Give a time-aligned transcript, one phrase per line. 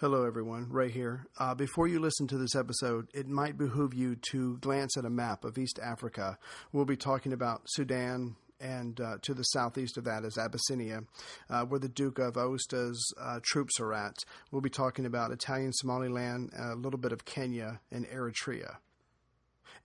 [0.00, 0.68] Hello, everyone.
[0.70, 1.26] Ray here.
[1.40, 5.10] Uh, before you listen to this episode, it might behoove you to glance at a
[5.10, 6.38] map of East Africa.
[6.70, 11.00] We'll be talking about Sudan, and uh, to the southeast of that is Abyssinia,
[11.50, 14.14] uh, where the Duke of Aosta's uh, troops are at.
[14.52, 18.76] We'll be talking about Italian Somaliland, a little bit of Kenya, and Eritrea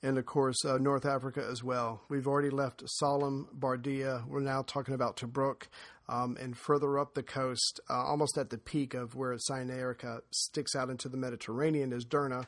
[0.03, 2.01] and of course uh, North Africa as well.
[2.09, 4.27] We've already left Sollum, Bardia.
[4.27, 5.63] We're now talking about Tobruk,
[6.09, 10.75] um, and further up the coast, uh, almost at the peak of where Cyrenaica sticks
[10.75, 12.45] out into the Mediterranean, is Derna,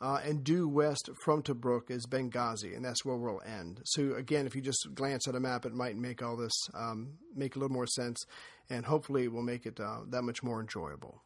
[0.00, 3.80] uh, and due west from Tobruk is Benghazi, and that's where we'll end.
[3.84, 7.18] So again, if you just glance at a map, it might make all this um,
[7.34, 8.24] make a little more sense,
[8.68, 11.22] and hopefully it will make it uh, that much more enjoyable.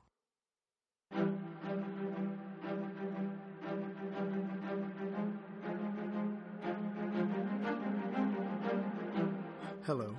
[9.91, 10.17] Hello,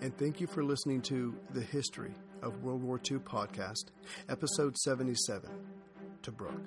[0.00, 3.92] and thank you for listening to the History of World War II podcast,
[4.28, 5.48] episode 77
[6.24, 6.66] Tobruk.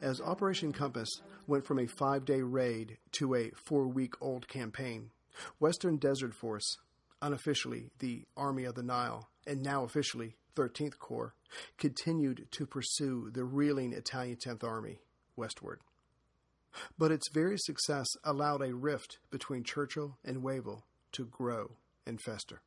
[0.00, 1.10] As Operation Compass
[1.46, 5.10] went from a five day raid to a four week old campaign,
[5.58, 6.78] Western Desert Force,
[7.20, 11.34] unofficially the Army of the Nile, and now officially 13th Corps,
[11.76, 15.00] continued to pursue the reeling Italian 10th Army
[15.36, 15.80] westward.
[16.96, 21.76] But its very success allowed a rift between Churchill and Wavell to grow
[22.06, 22.62] and fester.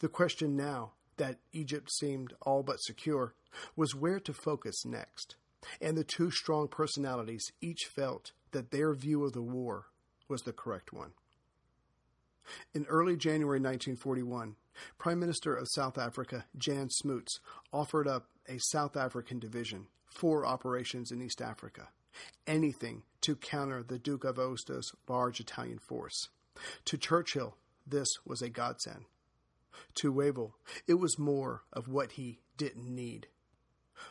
[0.00, 3.34] The question now that Egypt seemed all but secure
[3.76, 5.36] was where to focus next.
[5.80, 9.86] And the two strong personalities each felt that their view of the war
[10.28, 11.12] was the correct one.
[12.74, 14.56] In early January 1941,
[14.98, 17.40] Prime Minister of South Africa Jan Smuts
[17.72, 21.88] offered up a South African division for operations in East Africa,
[22.46, 26.28] anything to counter the Duke of Aosta's large Italian force.
[26.84, 27.56] To Churchill,
[27.86, 29.04] this was a godsend.
[29.96, 30.54] To Wavell,
[30.86, 33.28] it was more of what he didn't need.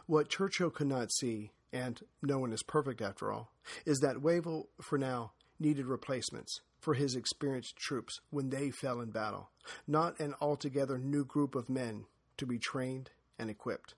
[0.06, 3.52] What Churchill could not see, and no one is perfect after all,
[3.86, 9.12] is that Wavell, for now, needed replacements for his experienced troops when they fell in
[9.12, 9.50] battle,
[9.88, 12.06] not an altogether new group of men
[12.38, 13.96] to be trained and equipped.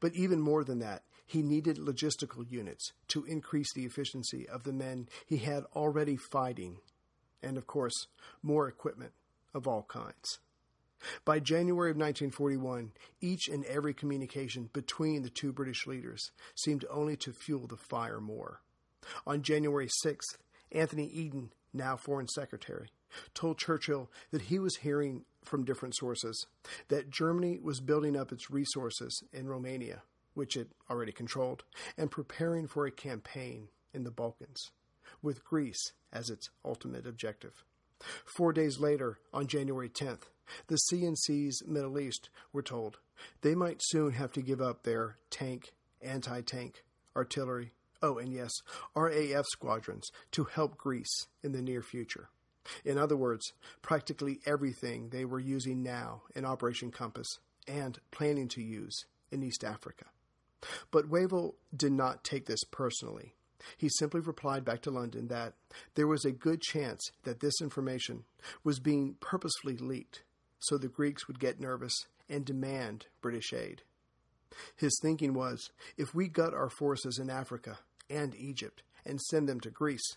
[0.00, 4.72] But even more than that, he needed logistical units to increase the efficiency of the
[4.72, 6.78] men he had already fighting
[7.42, 8.06] and, of course,
[8.42, 9.12] more equipment
[9.54, 10.38] of all kinds.
[11.24, 17.16] By January of 1941, each and every communication between the two British leaders seemed only
[17.18, 18.62] to fuel the fire more.
[19.26, 20.36] On January 6th,
[20.72, 22.88] Anthony Eden, now Foreign Secretary,
[23.34, 26.46] told Churchill that he was hearing from different sources
[26.88, 30.02] that Germany was building up its resources in Romania,
[30.34, 31.64] which it already controlled,
[31.96, 34.72] and preparing for a campaign in the Balkans
[35.22, 37.64] with Greece as its ultimate objective.
[38.24, 40.28] Four days later, on January 10th,
[40.66, 42.98] the C-in-C's Middle East were told
[43.40, 45.72] they might soon have to give up their tank,
[46.02, 46.84] anti tank,
[47.14, 47.72] artillery,
[48.02, 48.52] oh, and yes,
[48.94, 52.28] RAF squadrons to help Greece in the near future.
[52.84, 58.62] In other words, practically everything they were using now in Operation Compass and planning to
[58.62, 60.06] use in East Africa.
[60.90, 63.34] But Wavell did not take this personally.
[63.76, 65.54] He simply replied back to London that
[65.94, 68.24] there was a good chance that this information
[68.64, 70.22] was being purposefully leaked
[70.58, 71.94] so the Greeks would get nervous
[72.28, 73.82] and demand British aid.
[74.76, 77.78] His thinking was if we gut our forces in Africa
[78.08, 80.16] and Egypt and send them to Greece,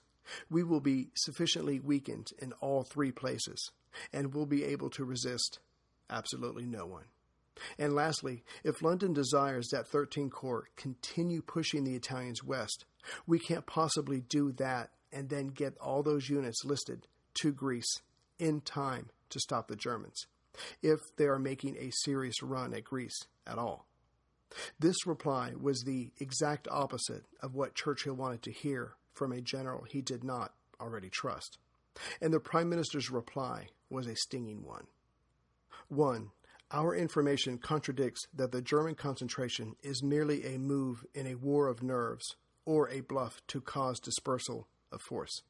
[0.49, 3.71] we will be sufficiently weakened in all three places
[4.13, 5.59] and will be able to resist
[6.09, 7.05] absolutely no one.
[7.78, 12.86] And lastly, if London desires that 13 Corps continue pushing the Italians west,
[13.25, 17.08] we can't possibly do that and then get all those units listed
[17.42, 18.02] to Greece
[18.38, 20.25] in time to stop the Germans,
[20.81, 23.86] if they are making a serious run at Greece at all.
[24.80, 29.84] This reply was the exact opposite of what Churchill wanted to hear from a general
[29.84, 31.58] he did not already trust.
[32.22, 34.88] And the Prime Minister's reply was a stinging one.
[35.90, 36.31] 1.
[36.72, 41.82] Our information contradicts that the German concentration is merely a move in a war of
[41.82, 45.41] nerves or a bluff to cause dispersal of force.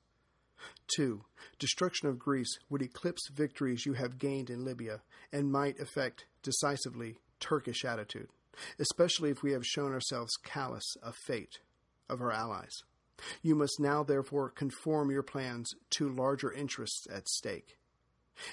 [0.95, 1.21] 2.
[1.57, 5.01] Destruction of Greece would eclipse victories you have gained in Libya
[5.31, 8.29] and might affect decisively Turkish attitude,
[8.79, 11.59] especially if we have shown ourselves callous of fate
[12.09, 12.83] of our allies.
[13.41, 17.78] You must now therefore conform your plans to larger interests at stake.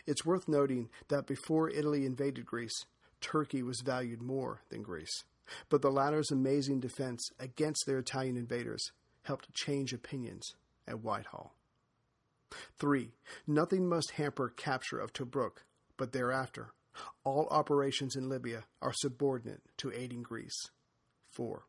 [0.06, 2.84] It's worth noting that before Italy invaded Greece,
[3.20, 5.24] Turkey was valued more than Greece.
[5.68, 8.90] But the latter's amazing defense against their Italian invaders
[9.22, 10.54] helped change opinions
[10.86, 11.54] at Whitehall.
[12.78, 13.12] 3.
[13.46, 15.64] Nothing must hamper capture of Tobruk,
[15.96, 16.72] but thereafter,
[17.24, 20.70] all operations in Libya are subordinate to aiding Greece.
[21.32, 21.64] 4.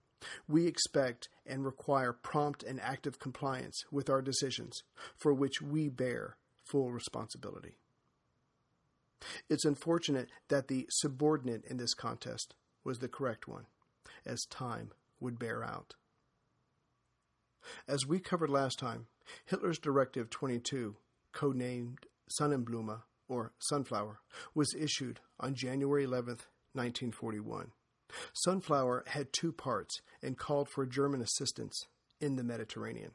[0.48, 4.82] We expect and require prompt and active compliance with our decisions,
[5.16, 7.78] for which we bear full responsibility.
[9.50, 13.66] It's unfortunate that the subordinate in this contest was the correct one,
[14.26, 15.96] as time would bear out.
[17.88, 19.08] As we covered last time,
[19.46, 20.96] Hitler's Directive 22,
[21.34, 21.98] codenamed
[22.40, 24.20] Sonnenblume or Sunflower,
[24.56, 26.38] was issued on January 11,
[26.74, 27.72] 1941.
[28.34, 31.88] Sunflower had two parts and called for German assistance
[32.22, 33.12] in the Mediterranean.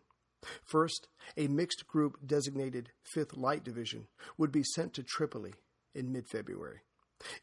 [0.64, 5.54] First, a mixed group designated 5th Light Division would be sent to Tripoli
[5.94, 6.80] in mid February.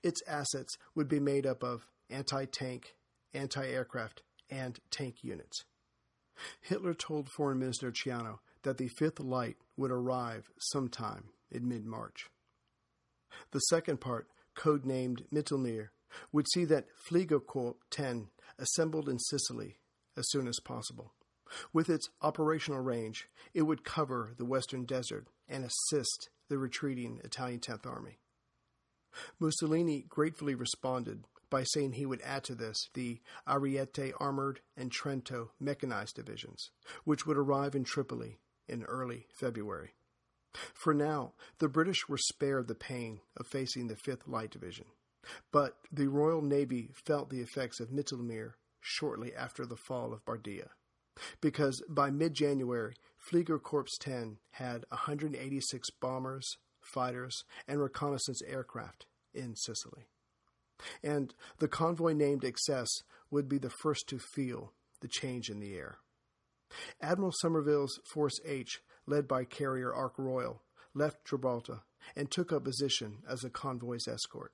[0.04, 2.96] Its assets would be made up of anti tank,
[3.34, 5.63] anti aircraft, and tank units.
[6.62, 12.30] Hitler told Foreign Minister Ciano that the Fifth Light would arrive sometime in mid March.
[13.51, 15.90] The second part, codenamed Mittelmeer,
[16.31, 19.78] would see that Fliegerkorps 10 assembled in Sicily
[20.18, 21.13] as soon as possible.
[21.74, 27.60] With its operational range, it would cover the western desert and assist the retreating Italian
[27.60, 28.19] 10th Army.
[29.40, 35.50] Mussolini gratefully responded by saying he would add to this the Ariete Armored and Trento
[35.60, 36.70] Mechanized Divisions,
[37.04, 39.96] which would arrive in Tripoli in early February.
[40.74, 44.86] For now, the British were spared the pain of facing the 5th Light Division,
[45.52, 50.70] but the Royal Navy felt the effects of Mittelmeer shortly after the fall of Bardia,
[51.42, 56.58] because by mid January, Fliegerkorps 10 had 186 bombers,
[56.94, 60.07] fighters, and reconnaissance aircraft in Sicily.
[61.03, 62.89] And the convoy named Excess
[63.31, 65.97] would be the first to feel the change in the air.
[67.01, 70.62] Admiral Somerville's Force H, led by carrier Ark Royal,
[70.94, 71.81] left Gibraltar
[72.15, 74.53] and took up position as a convoy's escort.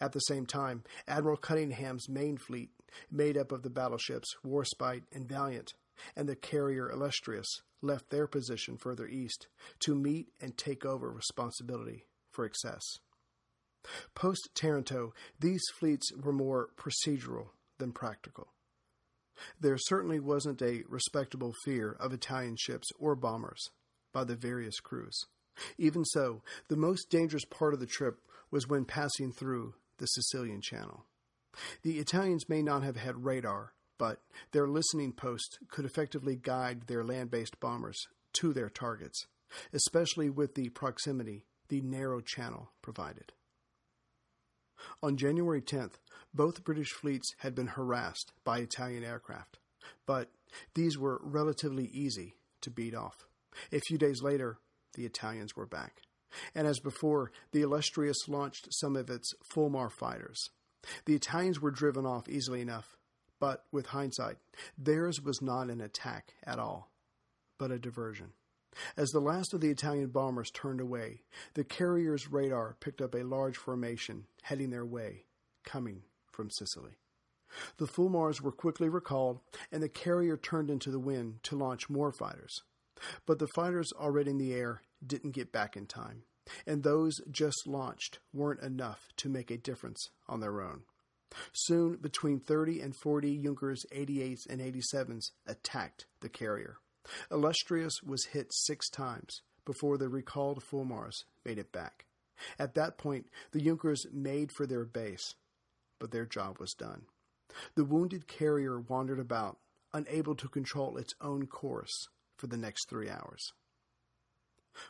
[0.00, 2.70] At the same time, Admiral Cunningham's main fleet,
[3.10, 5.74] made up of the battleships Warspite and Valiant,
[6.14, 9.48] and the carrier Illustrious, left their position further east
[9.80, 12.82] to meet and take over responsibility for excess.
[14.14, 17.48] Post Taranto, these fleets were more procedural
[17.78, 18.52] than practical.
[19.58, 23.70] There certainly wasn't a respectable fear of Italian ships or bombers
[24.12, 25.18] by the various crews.
[25.78, 28.20] Even so, the most dangerous part of the trip
[28.50, 31.06] was when passing through the Sicilian Channel.
[31.82, 34.18] The Italians may not have had radar, but
[34.50, 39.28] their listening posts could effectively guide their land based bombers to their targets,
[39.72, 43.30] especially with the proximity the narrow channel provided.
[45.04, 46.00] On January 10th,
[46.34, 49.60] both British fleets had been harassed by Italian aircraft,
[50.04, 50.32] but
[50.74, 53.28] these were relatively easy to beat off.
[53.70, 54.58] A few days later,
[54.94, 55.98] the Italians were back.
[56.56, 60.50] And as before, the Illustrious launched some of its Fulmar fighters.
[61.04, 62.96] The Italians were driven off easily enough,
[63.42, 64.36] but with hindsight,
[64.78, 66.92] theirs was not an attack at all,
[67.58, 68.34] but a diversion.
[68.96, 71.22] As the last of the Italian bombers turned away,
[71.54, 75.24] the carrier's radar picked up a large formation heading their way,
[75.64, 76.98] coming from Sicily.
[77.78, 79.40] The Fulmars were quickly recalled,
[79.72, 82.62] and the carrier turned into the wind to launch more fighters.
[83.26, 86.22] But the fighters already in the air didn't get back in time,
[86.64, 90.82] and those just launched weren't enough to make a difference on their own.
[91.52, 96.78] Soon, between 30 and 40 Junkers 88s and 87s attacked the carrier.
[97.30, 102.06] Illustrious was hit six times before the recalled Fulmars made it back.
[102.58, 105.34] At that point, the Junkers made for their base,
[105.98, 107.06] but their job was done.
[107.74, 109.58] The wounded carrier wandered about,
[109.92, 113.52] unable to control its own course for the next three hours.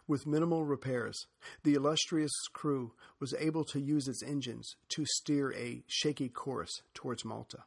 [0.06, 1.26] With minimal repairs,
[1.62, 7.24] the illustrious crew was able to use its engines to steer a shaky course towards
[7.24, 7.64] Malta.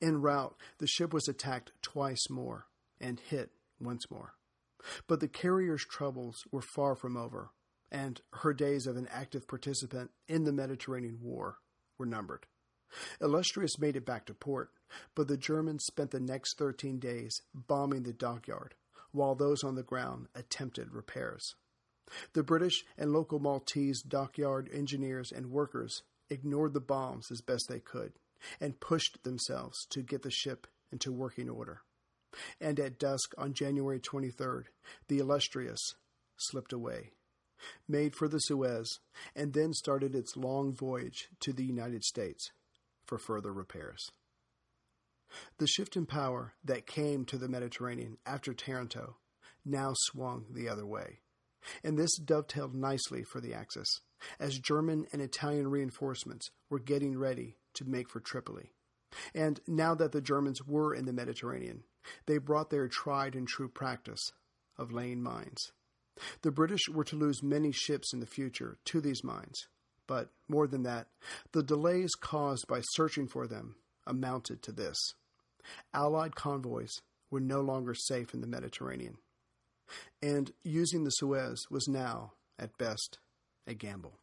[0.00, 2.66] En route, the ship was attacked twice more
[3.00, 4.34] and hit once more.
[5.06, 7.50] But the carrier's troubles were far from over,
[7.90, 11.58] and her days of an active participant in the Mediterranean War
[11.98, 12.46] were numbered.
[13.20, 14.70] Illustrious made it back to port,
[15.14, 18.74] but the Germans spent the next 13 days bombing the dockyard,
[19.16, 21.56] while those on the ground attempted repairs.
[22.34, 27.80] The British and local Maltese dockyard engineers and workers ignored the bombs as best they
[27.80, 28.12] could
[28.60, 31.82] and pushed themselves to get the ship into working order
[32.60, 34.64] and at dusk on January 23rd,
[35.08, 35.94] the Illustrious
[36.36, 37.10] slipped away,
[37.88, 39.00] made for the Suez,
[39.34, 42.52] and then started its long voyage to the United States
[43.06, 44.10] for further repairs.
[45.58, 49.16] The shift in power that came to the Mediterranean after Taranto
[49.64, 51.20] now swung the other way,
[51.82, 54.00] and this dovetailed nicely for the Axis,
[54.38, 58.72] as German and Italian reinforcements were getting ready to make for Tripoli.
[59.34, 61.84] And now that the Germans were in the Mediterranean,
[62.26, 64.32] they brought their tried and true practice
[64.78, 65.72] of laying mines.
[66.42, 69.66] The British were to lose many ships in the future to these mines,
[70.06, 71.08] but more than that,
[71.52, 75.14] the delays caused by searching for them amounted to this
[75.92, 79.18] Allied convoys were no longer safe in the Mediterranean,
[80.22, 83.18] and using the Suez was now, at best,
[83.66, 84.18] a gamble.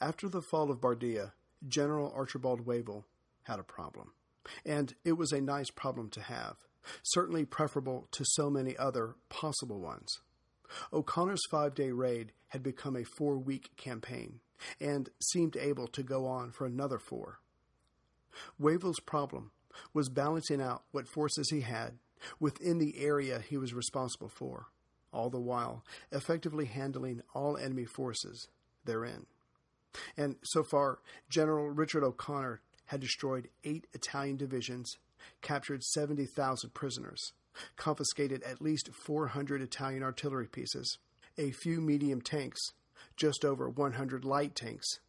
[0.00, 1.32] After the fall of Bardia,
[1.66, 3.04] General Archibald Wavell
[3.42, 4.12] had a problem,
[4.64, 6.56] and it was a nice problem to have,
[7.02, 10.20] certainly preferable to so many other possible ones.
[10.92, 14.40] O'Connor's five day raid had become a four week campaign
[14.80, 17.40] and seemed able to go on for another four.
[18.58, 19.50] Wavell's problem
[19.92, 21.98] was balancing out what forces he had
[22.40, 24.66] within the area he was responsible for,
[25.12, 28.48] all the while effectively handling all enemy forces
[28.84, 29.26] therein.
[30.16, 34.98] And so far, General Richard O'Connor had destroyed eight Italian divisions,
[35.42, 37.32] captured 70,000 prisoners,
[37.76, 40.98] confiscated at least 400 Italian artillery pieces,
[41.38, 42.60] a few medium tanks,
[43.16, 45.00] just over 100 light tanks,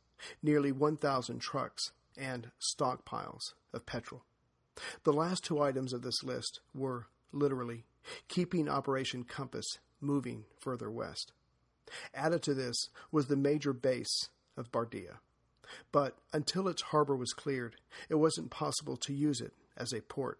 [0.42, 4.24] nearly 1,000 trucks, and stockpiles of petrol.
[5.04, 7.86] The last two items of this list were, literally,
[8.28, 9.66] keeping Operation Compass
[10.00, 11.32] moving further west.
[12.14, 15.18] Added to this was the major base of Bardia.
[15.92, 17.76] But until its harbor was cleared,
[18.10, 20.40] it wasn't possible to use it as a port.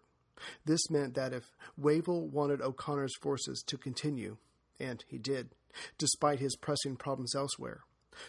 [0.64, 4.36] This meant that if Wavell wanted O'Connor's forces to continue,
[4.78, 5.50] and he did,
[5.98, 7.80] despite his pressing problems elsewhere,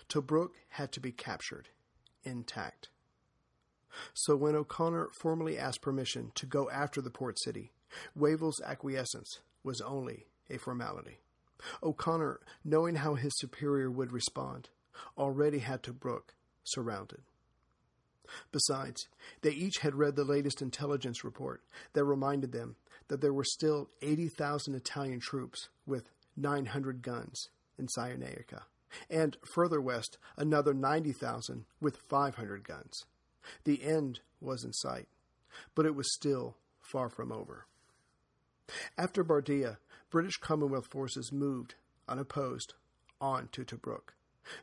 [0.08, 1.70] Tobruk had to be captured
[2.24, 2.90] intact.
[4.14, 7.72] So when O'Connor formally asked permission to go after the port city,
[8.18, 11.20] Wavell's acquiescence was only a formality.
[11.84, 14.70] O'Connor, knowing how his superior would respond,
[15.18, 17.22] already had Tobruk surrounded.
[18.52, 19.08] Besides,
[19.42, 22.76] they each had read the latest intelligence report that reminded them
[23.08, 28.64] that there were still 80,000 Italian troops with 900 guns in Cyrenaica,
[29.10, 33.06] and further west, another 90,000 with 500 guns.
[33.64, 35.08] The end was in sight,
[35.76, 37.66] but it was still far from over.
[38.98, 39.78] After Bardia,
[40.10, 41.76] British Commonwealth forces moved,
[42.08, 42.74] unopposed,
[43.22, 44.14] on to Tobruk.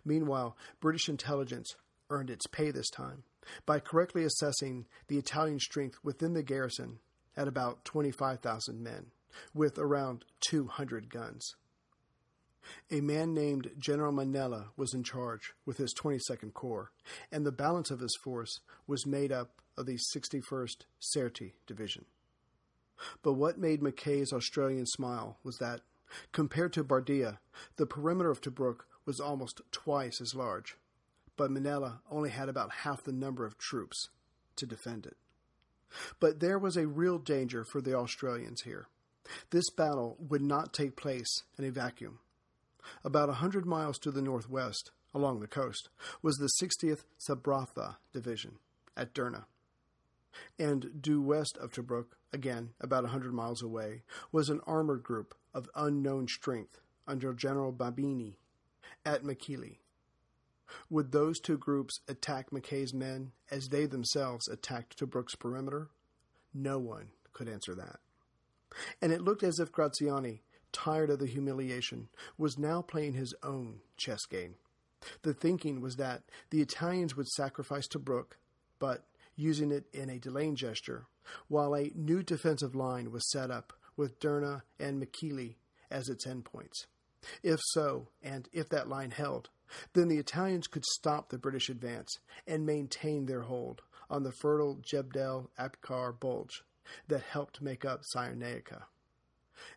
[0.05, 1.77] Meanwhile, British intelligence
[2.11, 3.25] earned its pay this time
[3.65, 6.99] by correctly assessing the Italian strength within the garrison
[7.37, 9.07] at about 25,000 men,
[9.55, 11.55] with around 200 guns.
[12.91, 16.91] A man named General Mannella was in charge with his 22nd Corps,
[17.31, 22.07] and the balance of his force was made up of the 61st Sirte Division.
[23.23, 25.83] But what made Mackay's Australian smile was that,
[26.33, 27.39] compared to Bardia,
[27.77, 30.77] the perimeter of Tobruk was almost twice as large
[31.37, 34.09] but Mannella only had about half the number of troops
[34.57, 35.17] to defend it.
[36.19, 38.89] But there was a real danger for the Australians here.
[39.51, 42.21] This battle would not take place in a vacuum.
[43.05, 45.89] About a hundred miles to the northwest, along the coast,
[46.23, 48.59] was the 60th Sabratha Division
[48.97, 49.47] at Derna.
[50.59, 54.03] And due west of Tobruk, again about a hundred miles away,
[54.33, 58.35] was an armored group of unknown strength under General Babini
[59.05, 59.79] at Mechili.
[60.91, 65.89] Would those two groups attack Mackay's men as they themselves attacked Tobruk's perimeter?
[66.53, 68.01] No one could answer that.
[69.01, 70.43] And it looked as if Graziani,
[70.77, 74.57] tired of the humiliation, was now playing his own chess game.
[75.23, 78.37] The thinking was that the Italians would sacrifice to Tobruk,
[78.79, 79.07] but
[79.37, 81.07] using it in a delaying gesture,
[81.49, 85.57] while a new defensive line was set up with Derna and Mechili
[85.91, 86.85] as its endpoints.
[87.43, 89.49] If so, and if that line held,
[89.95, 92.11] then the Italians could stop the British advance
[92.47, 96.63] and maintain their hold on the fertile Jebel Akhdar Bulge
[97.09, 98.83] that helped make up Cyrenaica.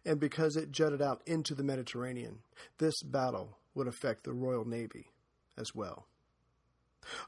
[0.06, 2.40] And because it jutted out into the Mediterranean,
[2.78, 5.12] this battle would affect the Royal Navy
[5.58, 6.06] as well.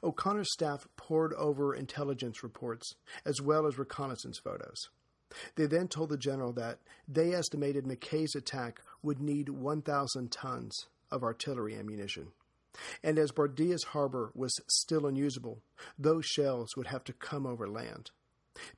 [0.03, 4.89] O'Connor's staff pored over intelligence reports as well as reconnaissance photos.
[5.55, 11.23] They then told the general that they estimated Mackay's attack would need 1,000 tons of
[11.23, 12.33] artillery ammunition.
[13.03, 15.61] And as Bardia's harbor was still unusable,
[15.97, 18.11] those shells would have to come over land.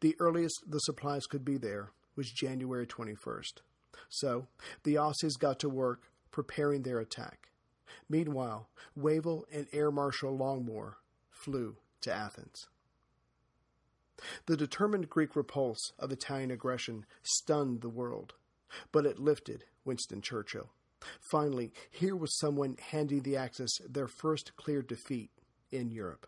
[0.01, 3.61] The earliest the supplies could be there was January 21st.
[4.09, 4.47] So
[4.83, 7.49] the Aussies got to work preparing their attack.
[8.09, 10.95] Meanwhile, Wavell and Air Marshal Longmore
[11.29, 12.67] flew to Athens.
[14.45, 18.33] The determined Greek repulse of Italian aggression stunned the world,
[18.91, 20.71] but it lifted Winston Churchill.
[21.19, 25.31] Finally, here was someone handing the Axis their first clear defeat
[25.71, 26.27] in Europe.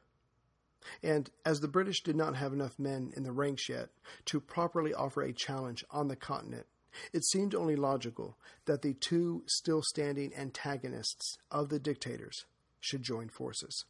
[1.04, 3.90] And as the British did not have enough men in the ranks yet
[4.26, 6.66] to properly offer a challenge on the continent,
[7.14, 12.46] it seemed only logical that the two still standing antagonists of the dictators
[12.80, 13.86] should join forces.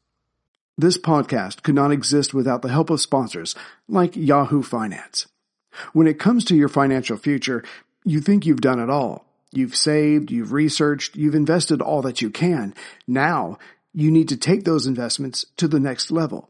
[0.78, 3.56] This podcast could not exist without the help of sponsors
[3.88, 5.28] like Yahoo Finance.
[5.94, 7.64] When it comes to your financial future,
[8.04, 9.26] you think you've done it all.
[9.52, 12.74] You've saved, you've researched, you've invested all that you can.
[13.08, 13.58] Now,
[13.94, 16.50] you need to take those investments to the next level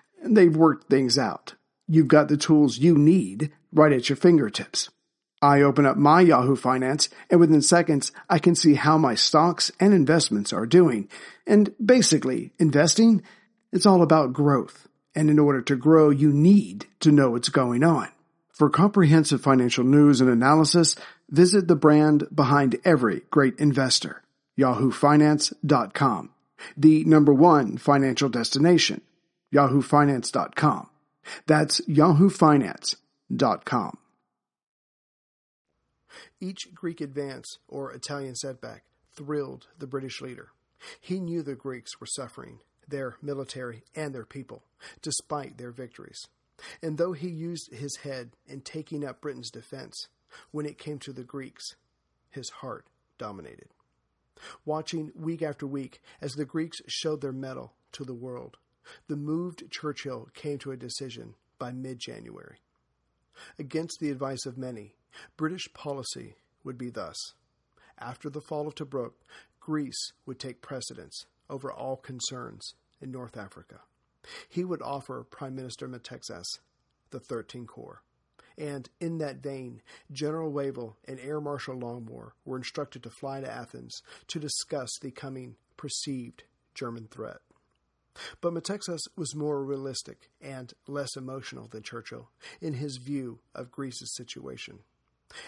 [0.23, 1.55] They've worked things out.
[1.87, 4.89] You've got the tools you need right at your fingertips.
[5.41, 9.71] I open up my Yahoo Finance and within seconds I can see how my stocks
[9.79, 11.09] and investments are doing.
[11.47, 13.23] And basically, investing,
[13.71, 14.87] it's all about growth.
[15.15, 18.09] And in order to grow, you need to know what's going on.
[18.53, 20.95] For comprehensive financial news and analysis,
[21.29, 24.21] visit the brand behind every great investor,
[24.59, 26.29] yahoofinance.com,
[26.77, 29.01] the number one financial destination
[29.53, 30.89] yahoofinance.com.
[31.45, 33.97] That's yahoofinance.com.
[36.39, 38.83] Each Greek advance or Italian setback
[39.15, 40.49] thrilled the British leader.
[40.99, 44.63] He knew the Greeks were suffering, their military and their people,
[45.01, 46.25] despite their victories.
[46.81, 50.07] And though he used his head in taking up Britain's defense,
[50.51, 51.75] when it came to the Greeks,
[52.29, 52.85] his heart
[53.17, 53.69] dominated.
[54.65, 58.57] Watching week after week as the Greeks showed their mettle to the world,
[59.07, 62.57] the moved Churchill came to a decision by mid January.
[63.57, 64.95] Against the advice of many,
[65.37, 67.33] British policy would be thus
[68.01, 69.13] after the fall of Tobruk,
[69.59, 73.81] Greece would take precedence over all concerns in North Africa.
[74.49, 76.59] He would offer Prime Minister Metaxas
[77.11, 78.01] the 13 Corps.
[78.57, 83.51] And in that vein, General Wavell and Air Marshal Longmore were instructed to fly to
[83.51, 87.37] Athens to discuss the coming perceived German threat.
[88.41, 94.13] But Metaxas was more realistic and less emotional than Churchill in his view of Greece's
[94.15, 94.79] situation.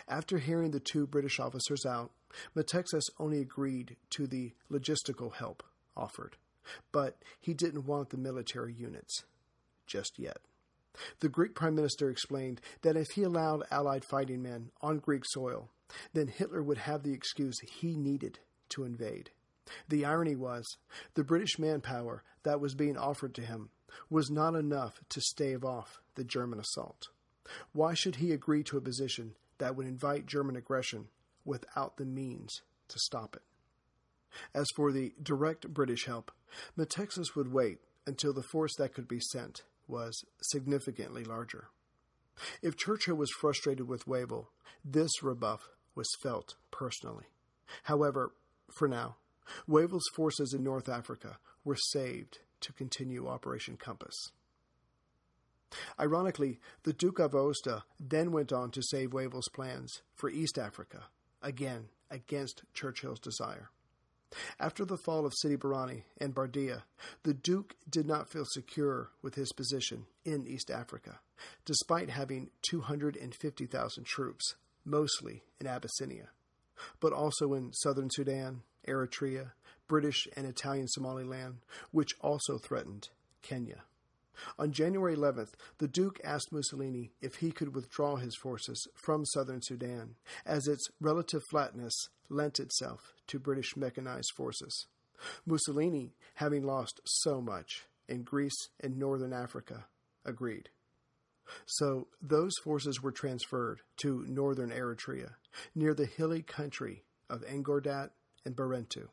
[0.08, 2.12] After hearing the two British officers out,
[2.56, 5.64] Metaxas only agreed to the logistical help
[5.96, 6.38] offered,
[6.92, 9.24] but he didn't want the military units
[9.86, 10.40] just yet.
[11.20, 15.70] The Greek prime minister explained that if he allowed Allied fighting men on Greek soil,
[16.14, 19.32] then Hitler would have the excuse he needed to invade.
[19.88, 20.78] The irony was,
[21.14, 23.70] the British manpower that was being offered to him
[24.10, 27.10] was not enough to stave off the German assault.
[27.72, 31.08] Why should he agree to a position that would invite German aggression
[31.46, 33.44] without the means to stop it?
[34.54, 36.32] As for the direct British help,
[36.78, 41.70] Metaxas would wait until the force that could be sent was significantly larger.
[42.62, 44.50] If Churchill was frustrated with Wavell,
[44.84, 47.26] this rebuff was felt personally.
[47.84, 48.34] However,
[48.72, 49.18] for now,
[49.68, 54.16] Wavell's forces in North Africa were saved to continue Operation Compass.
[56.00, 61.06] Ironically, the Duke of Aosta then went on to save Wavell's plans for East Africa,
[61.42, 63.70] again against Churchill's desire.
[64.60, 66.84] After the fall of Sidi Barrani and Bardia,
[67.24, 71.20] the Duke did not feel secure with his position in East Africa,
[71.66, 76.30] despite having 250,000 troops, mostly in Abyssinia,
[77.00, 79.52] but also in southern Sudan, Eritrea,
[79.88, 81.58] British and Italian Somaliland,
[81.92, 83.10] which also threatened
[83.42, 83.84] Kenya.
[84.58, 89.62] On January 11th, the Duke asked Mussolini if he could withdraw his forces from southern
[89.62, 90.16] Sudan,
[90.46, 94.88] as its relative flatness lent itself to British mechanized forces.
[95.46, 99.86] Mussolini, having lost so much in Greece and northern Africa,
[100.26, 100.70] agreed.
[101.66, 105.36] So those forces were transferred to northern Eritrea,
[105.76, 108.10] near the hilly country of Agordat
[108.46, 109.10] and Barentu.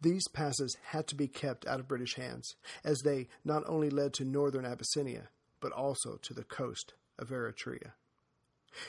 [0.00, 4.14] These passes had to be kept out of British hands, as they not only led
[4.14, 5.28] to northern Abyssinia,
[5.60, 7.92] but also to the coast of Eritrea.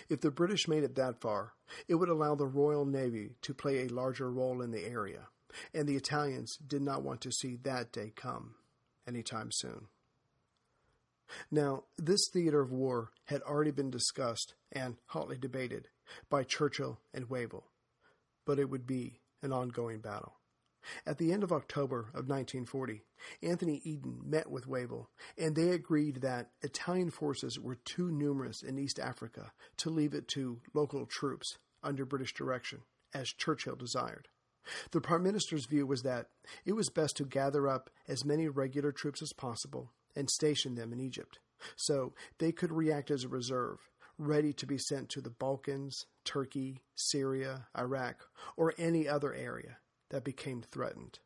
[0.08, 1.54] If the British made it that far,
[1.88, 5.28] it would allow the Royal Navy to play a larger role in the area,
[5.74, 8.56] and the Italians did not want to see that day come
[9.08, 9.88] anytime soon.
[11.52, 15.88] Now, this theater of war had already been discussed and hotly debated
[16.30, 17.66] by Churchill and Wavell,
[18.46, 20.40] but it would be an ongoing battle.
[21.06, 23.04] At the end of October of 1940,
[23.44, 28.80] Anthony Eden met with Wavell, and they agreed that Italian forces were too numerous in
[28.80, 34.30] East Africa to leave it to local troops under British direction, as Churchill desired.
[34.92, 36.28] The Prime Minister's view was that
[36.66, 40.94] it was best to gather up as many regular troops as possible and station them
[40.94, 41.40] in Egypt,
[41.76, 43.80] so they could react as a reserve,
[44.20, 48.28] ready to be sent to the Balkans, Turkey, Syria, Iraq,
[48.58, 49.78] or any other area
[50.10, 51.20] that became threatened.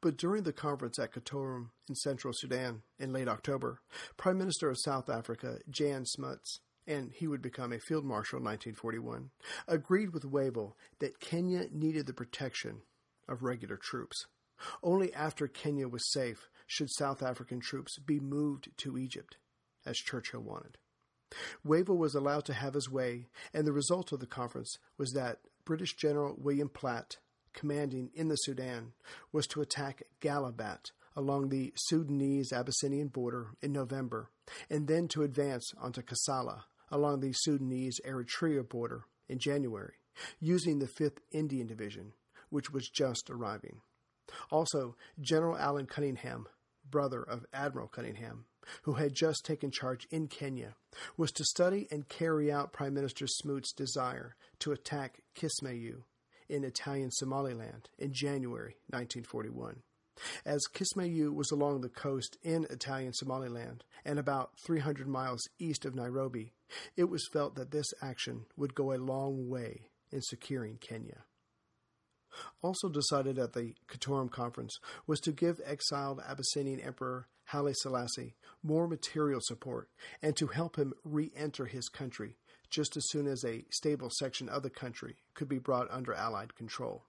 [0.00, 3.80] But during the conference at Khartoum in central Sudan in late October,
[4.16, 8.44] Prime Minister of South Africa Jan Smuts, and he would become a field marshal in
[8.44, 9.30] 1941,
[9.68, 12.82] agreed with Wavell that Kenya needed the protection
[13.28, 14.26] of regular troops.
[14.82, 19.36] Only after Kenya was safe should South African troops be moved to Egypt,
[19.86, 20.76] as Churchill wanted.
[21.64, 25.38] Wavell was allowed to have his way, and the result of the conference was that
[25.64, 27.18] British General William Platt
[27.52, 28.92] commanding in the Sudan
[29.32, 34.30] was to attack Gallabat along the Sudanese Abyssinian border in November,
[34.70, 39.94] and then to advance onto Kassala along the Sudanese Eritrea border in January,
[40.40, 42.12] using the 5th Indian Division,
[42.50, 43.80] which was just arriving.
[44.50, 46.46] Also, General Allen Cunningham,
[46.88, 48.44] brother of Admiral Cunningham,
[48.82, 50.74] who had just taken charge in Kenya,
[51.16, 56.02] was to study and carry out Prime Minister Smuts's desire to attack Kismayu
[56.48, 59.82] in Italian Somaliland in January 1941.
[60.44, 65.94] As Kismayu was along the coast in Italian Somaliland and about 300 miles east of
[65.94, 66.52] Nairobi,
[66.96, 71.24] it was felt that this action would go a long way in securing Kenya.
[72.62, 78.86] Also decided at the Khartoum Conference was to give exiled Abyssinian Emperor Haile Selassie more
[78.86, 79.88] material support
[80.22, 82.36] and to help him re enter his country
[82.70, 86.54] just as soon as a stable section of the country could be brought under Allied
[86.54, 87.04] control.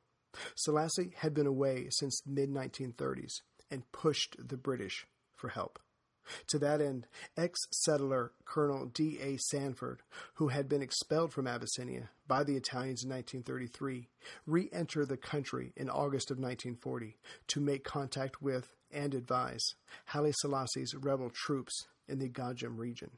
[0.56, 5.80] Selassie had been away since the mid 1930s and pushed the British for help.
[6.48, 9.20] To that end, ex settler Colonel D.
[9.20, 9.38] A.
[9.38, 10.02] Sandford,
[10.36, 14.08] who had been expelled from Abyssinia by the Italians in 1933,
[14.46, 19.76] re entered the country in August of 1940 to make contact with and advise
[20.08, 23.12] Haile Selassie's rebel troops in the Gojjam region.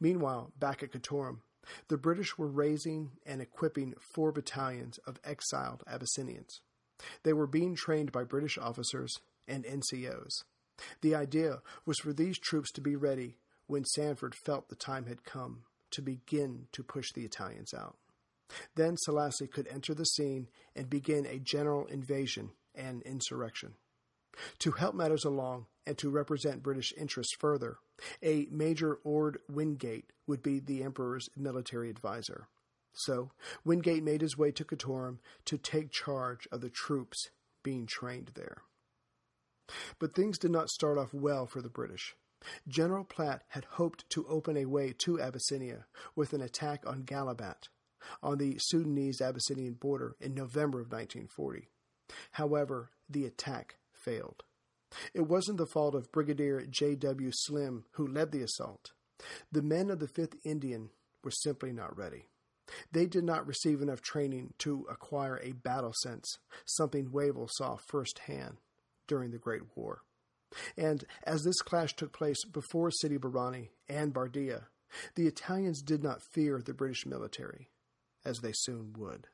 [0.00, 1.42] Meanwhile, back at Khartoum,
[1.88, 6.60] the British were raising and equipping four battalions of exiled Abyssinians.
[7.22, 9.14] They were being trained by British officers
[9.46, 10.44] and NCOs.
[11.00, 15.24] The idea was for these troops to be ready when Sandford felt the time had
[15.24, 17.96] come to begin to push the Italians out.
[18.76, 23.74] Then Selassie could enter the scene and begin a general invasion and insurrection.
[24.60, 27.78] To help matters along and to represent British interests further,
[28.22, 32.48] a Major Orde Wingate would be the Emperor's military advisor.
[32.92, 33.30] So,
[33.64, 37.30] Wingate made his way to Khartoum to take charge of the troops
[37.62, 38.62] being trained there.
[39.98, 42.16] But things did not start off well for the British.
[42.66, 47.68] General Platt had hoped to open a way to Abyssinia with an attack on Gallabat
[48.22, 51.68] on the Sudanese Abyssinian border in November of 1940.
[52.32, 53.76] However, the attack
[54.08, 54.42] failed.
[55.12, 57.30] It wasn't the fault of Brigadier J.W.
[57.32, 58.92] Slim, who led the assault.
[59.52, 60.90] The men of the 5th Indian
[61.22, 62.28] were simply not ready.
[62.92, 68.58] They did not receive enough training to acquire a battle sense, something Wavell saw firsthand
[69.06, 70.02] during the Great War.
[70.76, 74.66] And as this clash took place before Sidi Barrani and Bardia,
[75.14, 77.70] the Italians did not fear the British military,
[78.24, 79.28] as they soon would.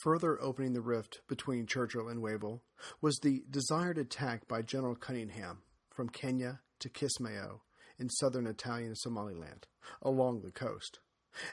[0.00, 2.62] Further opening the rift between Churchill and Wavell
[3.00, 7.60] was the desired attack by General Cunningham from Kenya to Kismayo
[7.98, 9.66] in southern Italian Somaliland,
[10.00, 10.98] along the coast.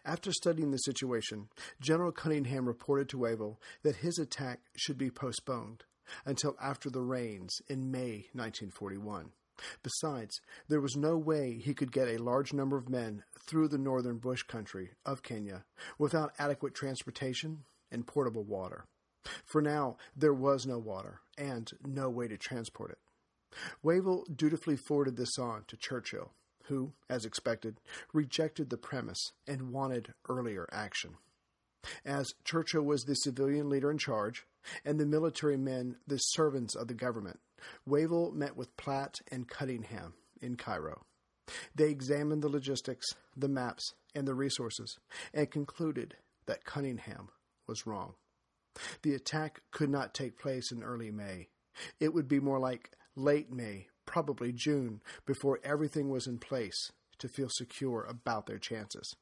[0.04, 1.50] After studying the situation,
[1.80, 5.84] General Cunningham reported to Wavell that his attack should be postponed
[6.26, 9.32] until after the rains in May 1941.
[9.84, 13.78] Besides, there was no way he could get a large number of men through the
[13.78, 15.66] northern bush country of Kenya
[15.98, 18.86] without adequate transportation and portable water.
[19.46, 23.00] For now, there was no water and no way to transport it.
[23.84, 26.32] Wavell dutifully forwarded this on to Churchill,
[26.66, 27.82] who, as expected,
[28.14, 31.16] rejected the premise and wanted earlier action.
[32.06, 34.46] As Churchill was the civilian leader in charge,
[34.86, 37.40] and the military men the servants of the government,
[37.86, 41.06] Wavell met with Platt and Cunningham in Cairo.
[41.74, 44.98] They examined the logistics, the maps, and the resources,
[45.34, 47.30] and concluded that Cunningham
[47.70, 48.16] was wrong.
[49.04, 51.48] The attack could not take place in early May.
[52.00, 57.28] It would be more like late May, probably June, before everything was in place to
[57.28, 59.14] feel secure about their chances.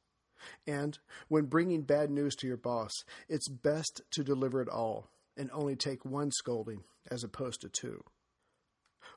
[0.65, 2.91] And when bringing bad news to your boss,
[3.27, 8.03] it's best to deliver it all and only take one scolding as opposed to two.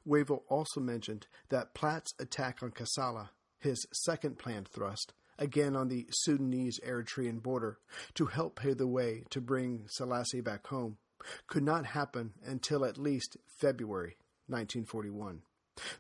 [0.04, 6.06] Wavell also mentioned that Platt's attack on Kassala, his second planned thrust, again on the
[6.10, 7.78] Sudanese Eritrean border,
[8.14, 10.98] to help pave the way to bring Selassie back home,
[11.46, 15.42] could not happen until at least February 1941.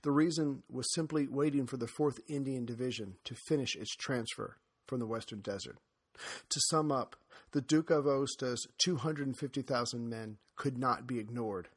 [0.02, 5.00] The reason was simply waiting for the 4th Indian Division to finish its transfer from
[5.00, 5.78] the Western Desert.
[6.50, 7.16] To sum up,
[7.52, 11.68] the Duke of Aosta's 250,000 men could not be ignored.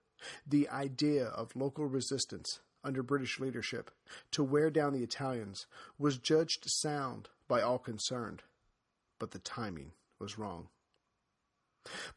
[0.46, 3.92] The idea of local resistance under British leadership
[4.32, 5.66] to wear down the Italians
[5.98, 8.42] was judged sound by all concerned,
[9.20, 10.70] but the timing was wrong.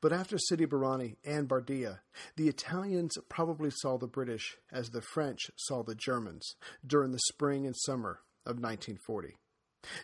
[0.00, 1.98] But after Sidi Barrani and Bardia,
[2.36, 7.66] the Italians probably saw the British as the French saw the Germans during the spring
[7.66, 9.36] and summer of 1940.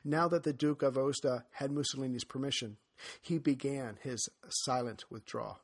[0.04, 2.76] Now that the Duke of Aosta had Mussolini's permission,
[3.22, 4.28] he began his
[4.66, 5.60] silent withdrawal.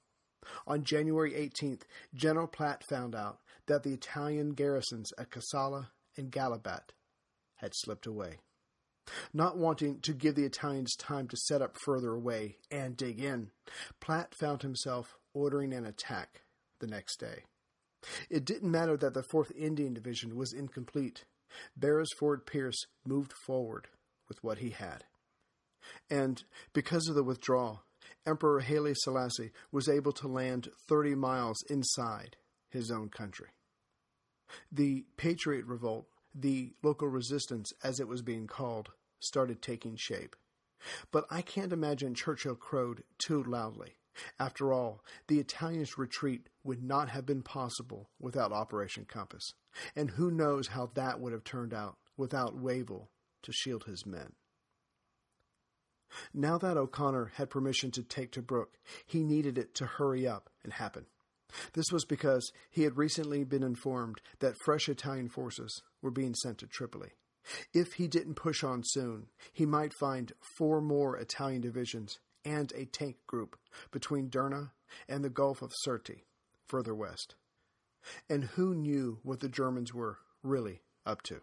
[0.66, 1.83] On January 18th,
[2.14, 6.94] General Platt found out that the Italian garrisons at Kassala and Gallabat
[7.57, 8.38] had slipped away.
[9.32, 13.50] Not wanting to give the Italians time to set up further away and dig in,
[14.00, 16.42] Platt found himself ordering an attack
[16.80, 17.44] the next day.
[18.30, 21.24] It didn't matter that the 4th Indian Division was incomplete.
[21.76, 23.88] Beresford Peirse moved forward
[24.28, 25.04] with what he had.
[26.10, 26.42] And
[26.72, 27.82] because of the withdrawal,
[28.26, 32.36] Emperor Haile Selassie was able to land 30 miles inside
[32.70, 33.48] his own country.
[34.70, 38.90] The Patriot Revolt, the local resistance as it was being called,
[39.20, 40.37] started taking shape.
[41.11, 43.96] But I can't imagine Churchill crowed too loudly.
[44.38, 49.54] After all, the Italians' retreat would not have been possible without Operation Compass,
[49.94, 53.11] and who knows how that would have turned out without Wavell
[53.42, 54.33] to shield his men.
[56.33, 60.72] Now that O'Connor had permission to take Tobruk, he needed it to hurry up and
[60.72, 61.07] happen.
[61.74, 66.59] This was because he had recently been informed that fresh Italian forces were being sent
[66.59, 67.12] to Tripoli.
[67.72, 72.84] If he didn't push on soon, he might find four more Italian divisions and a
[72.87, 73.56] tank group
[73.90, 74.72] between Derna
[75.08, 76.22] and the Gulf of Sirte,
[76.66, 77.34] further west.
[78.28, 81.40] And who knew what the Germans were really up to?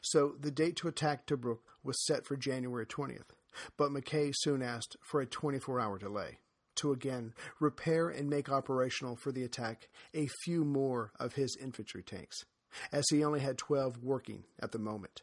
[0.00, 3.34] So the date to attack Tobruk was set for January 20th,
[3.76, 6.38] but Mackay soon asked for a 24 hour delay
[6.76, 12.02] to again repair and make operational for the attack a few more of his infantry
[12.02, 12.44] tanks,
[12.92, 15.22] as he only had 12 working at the moment.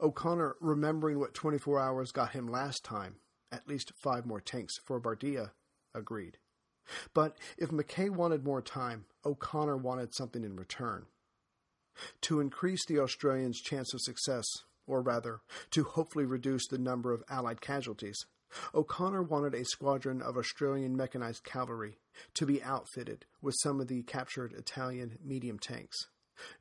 [0.00, 3.16] O'Connor, remembering what 24 hours got him last time,
[3.50, 5.50] at least five more tanks for Bardia,
[5.94, 6.38] agreed.
[7.14, 11.06] But if Mackay wanted more time, O'Connor wanted something in return.
[12.22, 14.44] To increase the Australians' chance of success,
[14.86, 18.26] or rather, to hopefully reduce the number of Allied casualties,
[18.74, 21.98] O'Connor wanted a squadron of Australian mechanized cavalry
[22.34, 26.08] to be outfitted with some of the captured Italian medium tanks.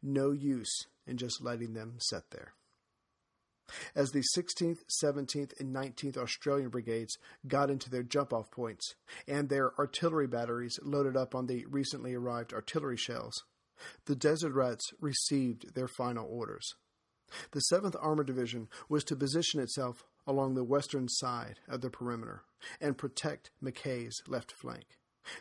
[0.02, 2.54] No use in just letting them sit there.
[3.96, 8.96] As the 16th, 17th, and 19th Australian Brigades got into their jump off points
[9.28, 13.44] and their artillery batteries loaded up on the recently arrived artillery shells,
[14.06, 16.76] the Desert Rats received their final orders.
[17.52, 22.44] The 7th Armored Division was to position itself along the western side of the perimeter
[22.80, 24.98] and protect Mackay's left flank.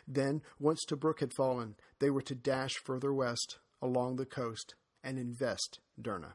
[0.07, 5.19] Then, once Tobruk had fallen, they were to dash further west along the coast and
[5.19, 6.33] invest Derna.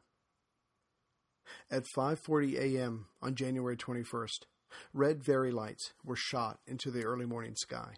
[1.70, 3.06] At 5:40 a.m.
[3.22, 4.44] on January 21st,
[4.92, 7.94] red Very lights were shot into the early morning sky,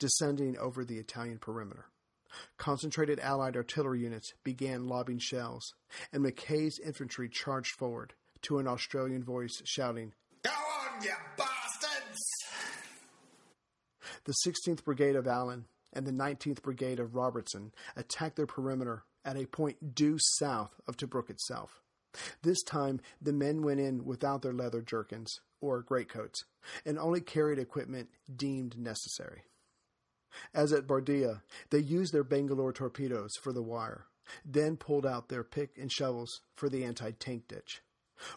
[0.00, 1.86] descending over the Italian perimeter.
[2.56, 5.74] Concentrated Allied artillery units began lobbing shells,
[6.12, 12.18] and Mackay's infantry charged forward to an Australian voice shouting, Go on, you bastards!
[14.24, 19.36] The 16th Brigade of Allen and the 19th Brigade of Robertson attacked their perimeter at
[19.36, 21.82] a point due south of Tobruk itself.
[22.42, 26.44] This time, the men went in without their leather jerkins or greatcoats
[26.84, 29.42] and only carried equipment deemed necessary.
[30.54, 34.06] As at Bardia, they used their Bangalore torpedoes for the wire,
[34.44, 37.82] then pulled out their pick and shovels for the anti tank ditch.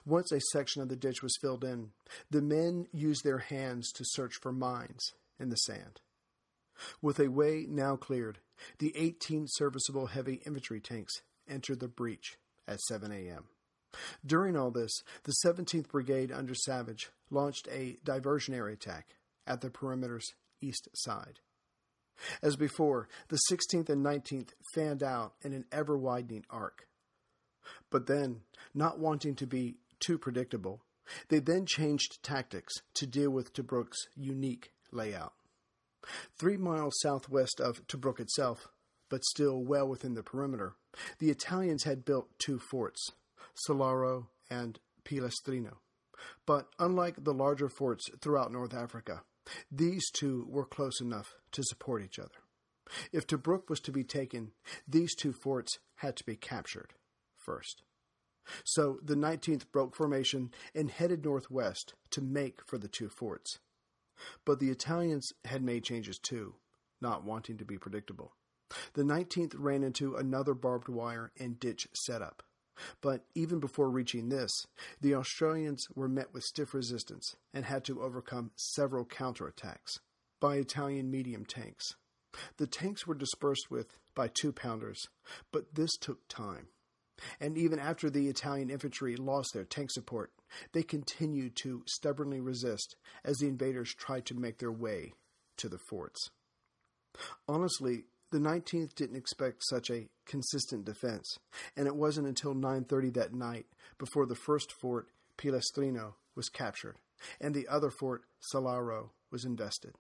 [0.05, 1.91] Once a section of the ditch was filled in,
[2.29, 5.99] the men used their hands to search for mines in the sand.
[7.01, 8.39] With a way now cleared,
[8.79, 13.45] the 18 serviceable heavy infantry tanks entered the breach at 7 a.m.
[14.25, 14.91] During all this,
[15.23, 19.15] the 17th Brigade under Savige launched a diversionary attack
[19.45, 21.39] at the perimeter's east side.
[22.41, 26.87] As before, the 16th and 19th fanned out in an ever widening arc.
[27.89, 28.41] But then,
[28.73, 30.83] not wanting to be too predictable,
[31.29, 35.33] they then changed tactics to deal with Tobruk's unique layout.
[36.37, 38.67] Three miles southwest of Tobruk itself,
[39.09, 40.75] but still well within the perimeter,
[41.19, 43.11] the Italians had built two forts,
[43.67, 45.77] Solaro and Pilastrino.
[46.45, 49.23] But unlike the larger forts throughout North Africa,
[49.71, 52.29] these two were close enough to support each other.
[53.11, 54.51] If Tobruk was to be taken,
[54.87, 56.93] these two forts had to be captured
[57.35, 57.83] first.
[58.65, 63.59] So the 19th broke formation and headed northwest to make for the two forts.
[64.45, 66.55] But the Italians had made changes too,
[67.01, 68.33] not wanting to be predictable.
[68.93, 72.43] The 19th ran into another barbed wire and ditch setup.
[73.01, 74.51] But even before reaching this,
[75.01, 79.99] the Australians were met with stiff resistance and had to overcome several counterattacks
[80.39, 81.95] by Italian medium tanks.
[82.57, 85.07] The tanks were dispersed with by two pounders,
[85.51, 86.69] but this took time.
[87.39, 90.31] And even after the Italian infantry lost their tank support,
[90.73, 95.13] they continued to stubbornly resist as the invaders tried to make their way
[95.57, 96.29] to the forts.
[97.47, 101.37] Honestly, the 19th didn't expect such a consistent defense,
[101.75, 106.97] and it wasn't until 9:30 that night before the first fort, Pilastrino, was captured,
[107.39, 109.95] and the other fort, Solaro, was invested.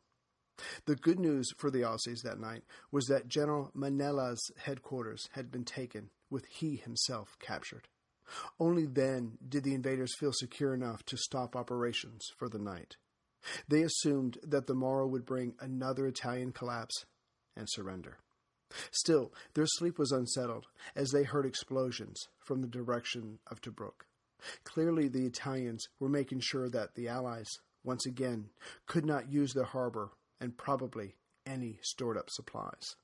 [0.85, 5.65] The good news for the Aussies that night was that General Mannella's headquarters had been
[5.65, 7.87] taken, with he himself captured.
[8.59, 12.95] Only then did the invaders feel secure enough to stop operations for the night.
[13.67, 17.05] They assumed that the morrow would bring another Italian collapse
[17.55, 18.17] and surrender.
[18.91, 24.05] Still, their sleep was unsettled as they heard explosions from the direction of Tobruk.
[24.63, 27.49] Clearly, the Italians were making sure that the Allies,
[27.83, 28.49] once again,
[28.85, 31.15] could not use the harbor and probably
[31.45, 32.95] any stored up supplies.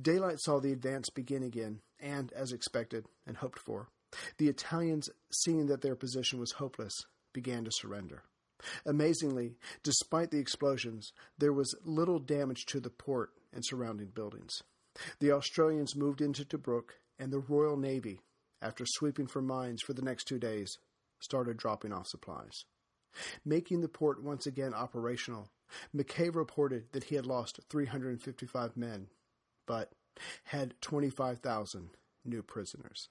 [0.00, 3.88] Daylight saw the advance begin again, and, as expected and hoped for,
[4.38, 6.94] the Italians, seeing that their position was hopeless,
[7.32, 8.22] began to surrender.
[8.86, 14.62] Amazingly, despite the explosions, there was little damage to the port and surrounding buildings.
[15.20, 18.20] The Australians moved into Tobruk, and the Royal Navy,
[18.62, 20.78] after sweeping for mines for the next two days,
[21.20, 22.64] started dropping off supplies.
[23.44, 25.50] Making the port once again operational,
[25.92, 29.08] Mackay reported that he had lost 355 men,
[29.68, 29.92] but
[30.44, 31.90] had 25,000
[32.24, 33.10] new prisoners.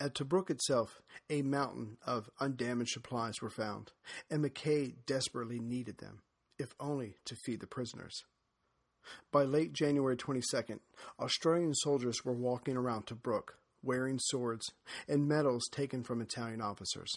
[0.00, 3.92] At Tobruk itself, a mountain of undamaged supplies were found,
[4.30, 6.22] and Mackay desperately needed them,
[6.58, 8.24] if only to feed the prisoners.
[9.30, 10.80] By late January 22nd,
[11.20, 14.72] Australian soldiers were walking around Tobruk, wearing swords
[15.06, 17.12] and medals taken from Italian officers,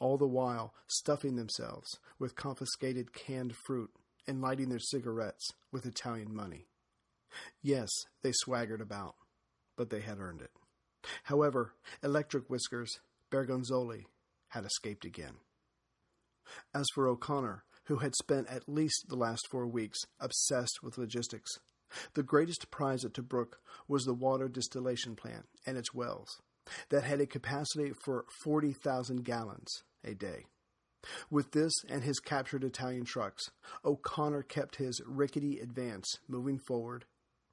[0.00, 3.90] all the while stuffing themselves with confiscated canned fruit
[4.26, 6.66] and lighting their cigarettes with Italian money.
[7.62, 7.90] Yes,
[8.22, 9.14] they swaggered about,
[9.76, 10.50] but they had earned it.
[11.24, 14.04] However, Electric Whiskers, Bergonzoli,
[14.48, 15.36] had escaped again.
[16.74, 21.50] As for O'Connor, who had spent at least the last four weeks obsessed with logistics,
[22.14, 23.54] the greatest prize at Tobruk
[23.88, 26.40] was the water distillation plant and its wells,
[26.90, 30.46] that had a capacity for 40,000 gallons a day.
[31.30, 33.50] With this and his captured Italian trucks,
[33.84, 37.06] O'Connor kept his rickety advance moving forward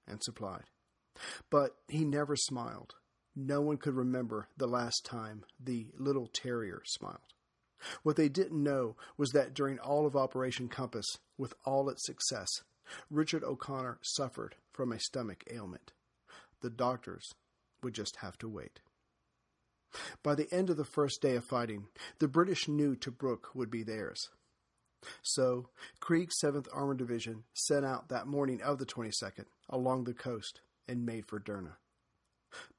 [0.10, 0.66] and supplied.
[1.50, 2.96] But he never smiled.
[3.36, 7.34] No one could remember the last time the little terrier smiled.
[8.04, 12.50] What they didn't know was that during all of Operation Compass, with all its success,
[13.10, 15.94] Richard O'Connor suffered from a stomach ailment.
[16.62, 17.34] The doctors
[17.82, 18.82] would just have to wait.
[20.22, 21.88] By the end of the first day of fighting,
[22.20, 24.30] the British knew Tobruk would be theirs.
[25.22, 30.62] So, Creagh's 7th Armored Division set out that morning of the 22nd along the coast
[30.88, 31.78] and made for Derna.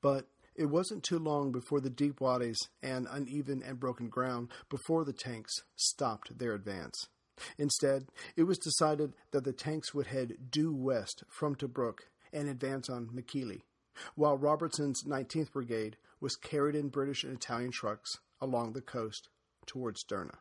[0.02, 5.04] But it wasn't too long before the deep wadis and uneven and broken ground before
[5.04, 7.06] the tanks stopped their advance.
[7.56, 8.06] Instead,
[8.36, 12.00] it was decided that the tanks would head due west from Tobruk
[12.32, 13.62] and advance on Mechili,
[14.14, 19.28] while Robertson's 19th Brigade was carried in British and Italian trucks along the coast
[19.66, 20.38] towards Derna.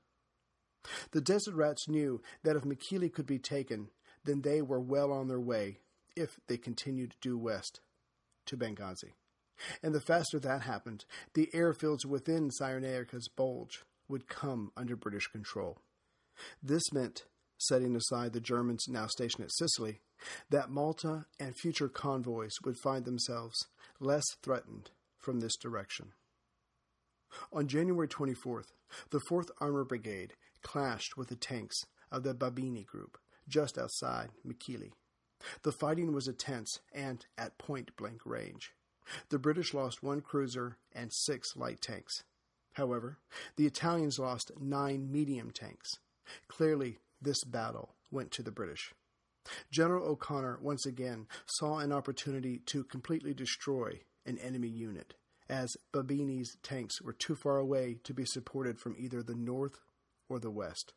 [1.11, 3.89] The Desert Rats knew that if Mechili could be taken,
[4.23, 5.79] then they were well on their way
[6.15, 7.81] if they continued due west
[8.45, 9.13] to Benghazi.
[9.83, 15.79] And the faster that happened, the airfields within Cyrenaica's bulge would come under British control.
[16.63, 17.25] This meant,
[17.57, 19.99] setting aside the Germans now stationed at Sicily,
[20.49, 23.57] that Malta and future convoys would find themselves
[23.99, 26.13] less threatened from this direction.
[27.51, 28.73] On January 24th,
[29.09, 34.91] the 4th Armor Brigade clashed with the tanks of the Babini Group just outside Mechili.
[35.63, 38.73] The fighting was intense and at point blank range.
[39.29, 42.23] The British lost one cruiser and six light tanks.
[42.73, 43.17] However,
[43.55, 45.97] the Italians lost nine medium tanks.
[46.47, 48.93] Clearly, this battle went to the British.
[49.71, 55.15] General O'Connor once again saw an opportunity to completely destroy an enemy unit,
[55.49, 59.79] as Babini's tanks were too far away to be supported from either the north
[60.29, 60.93] or the west.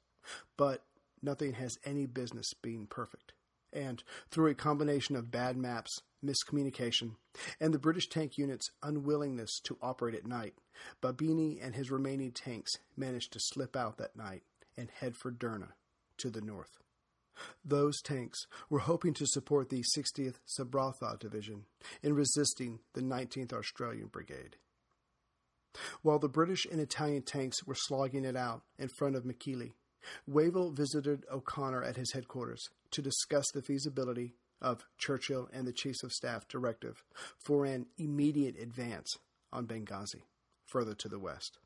[0.56, 0.84] But
[1.22, 3.32] nothing has any business being perfect.
[3.72, 7.12] And through a combination of bad maps, miscommunication,
[7.58, 10.54] and the British tank unit's unwillingness to operate at night,
[11.00, 14.42] Babini and his remaining tanks managed to slip out that night
[14.76, 15.68] and head for Derna
[16.18, 16.81] to the north.
[17.64, 21.64] Those tanks were hoping to support the 60th Sabratha Division
[22.02, 24.56] in resisting the 19th Australian Brigade.
[26.02, 29.72] While the British and Italian tanks were slogging it out in front of Mechili,
[30.26, 36.02] Wavell visited O'Connor at his headquarters to discuss the feasibility of Churchill and the Chiefs
[36.02, 37.02] of Staff directive
[37.38, 39.18] for an immediate advance
[39.52, 40.22] on Benghazi,
[40.66, 41.58] further to the west.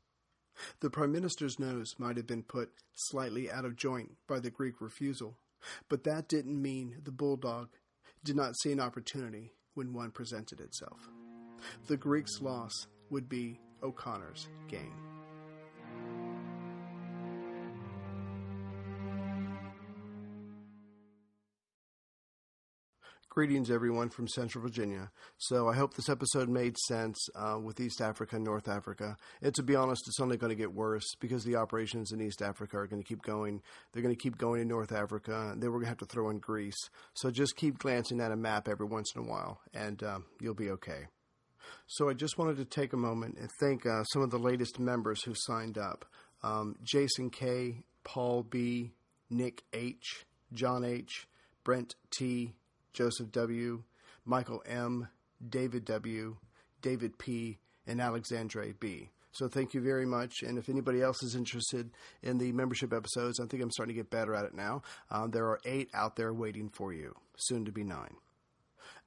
[0.79, 4.81] The Prime Minister's nose might have been put slightly out of joint by the Greek
[4.81, 5.37] refusal,
[5.89, 7.69] but that didn't mean the Bulldog
[8.23, 11.09] did not see an opportunity when one presented itself.
[11.87, 15.06] The Greeks' loss would be O'Connor's gain.
[23.37, 25.11] Greetings, everyone from Central Virginia.
[25.37, 29.15] So, I hope this episode made sense uh, with East Africa and North Africa.
[29.43, 32.41] And to be honest, it's only going to get worse because the operations in East
[32.41, 33.61] Africa are going to keep going.
[33.93, 35.51] They're going to keep going in North Africa.
[35.51, 36.89] And then we're going to have to throw in Greece.
[37.13, 40.55] So, just keep glancing at a map every once in a while, and uh, you'll
[40.55, 41.05] be okay.
[41.85, 44.79] So, I just wanted to take a moment and thank uh, some of the latest
[44.79, 46.05] members who signed up
[46.41, 48.93] um, Jason K., Paul B.,
[49.29, 51.27] Nick H., John H.,
[51.63, 52.55] Brent T.,
[52.97, 53.83] Joseph W.,
[54.25, 55.07] Michael M.,
[55.47, 56.37] David W.,
[56.81, 59.11] David P., and Alexandre B.
[59.31, 60.41] So thank you very much.
[60.41, 61.91] And if anybody else is interested
[62.23, 64.81] in the membership episodes, I think I'm starting to get better at it now.
[65.11, 68.15] Um, there are eight out there waiting for you, soon to be nine.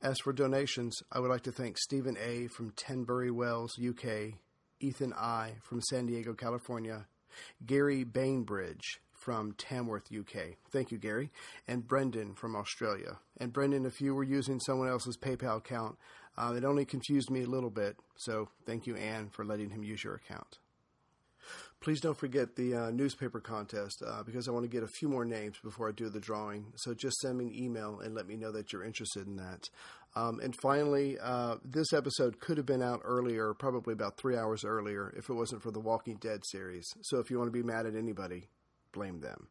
[0.01, 2.47] As for donations, I would like to thank Stephen A.
[2.47, 4.35] from Tenbury Wells, UK,
[4.79, 5.55] Ethan I.
[5.65, 7.07] from San Diego, California,
[7.67, 10.57] Gary Bainbridge from Tamworth, UK.
[10.73, 11.31] Thank you, Gary.
[11.69, 13.19] And Brendan from Australia.
[13.39, 15.97] And Brendan, if you were using someone else's PayPal account,
[16.37, 17.97] uh, it only confused me a little bit.
[18.17, 20.59] So thank you, Anne, for letting him use your account.
[21.81, 25.09] Please don't forget the uh, newspaper contest uh, because I want to get a few
[25.09, 26.73] more names before I do the drawing.
[26.77, 29.71] So just send me an email and let me know that you're interested in that.
[30.15, 34.65] Um, and finally, uh, this episode could have been out earlier, probably about three hours
[34.65, 36.87] earlier, if it wasn't for the Walking Dead series.
[37.03, 38.49] So if you want to be mad at anybody,
[38.93, 39.49] blame them.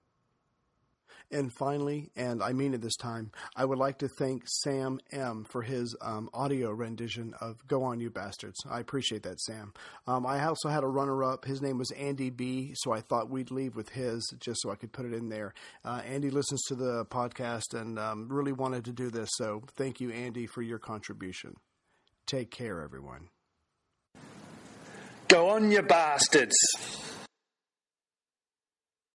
[1.32, 5.46] And finally, and I mean it this time, I would like to thank Sam M
[5.48, 9.74] for his um, audio rendition of "Go On, You Bastards." I appreciate that, Sam.
[10.08, 11.46] Um, I also had a runner-up.
[11.46, 14.76] His name was Andy B, so I thought we'd leave with his just so I
[14.76, 15.54] could put it in there.
[15.86, 20.02] Uh, Andy listens to the podcast and um, really wanted to do this, so thank
[20.02, 21.58] you, Andy, for your contribution.
[22.26, 23.30] Take care, everyone.
[25.28, 26.56] Go on, you bastards.